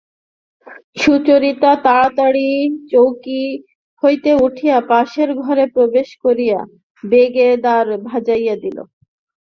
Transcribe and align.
সুচরিতা 0.97 1.71
তাড়াতাড়ি 1.85 2.49
চৌকি 2.91 3.41
হইতে 4.03 4.31
উঠিয়া 4.45 4.77
পাশের 4.89 5.29
ঘরে 5.43 5.65
প্রবেশ 5.75 6.09
করিয়া 6.23 6.59
বেগে 7.03 7.49
দ্বার 7.63 7.85
ভেজাইয়া 8.07 8.55
দিল। 8.63 8.77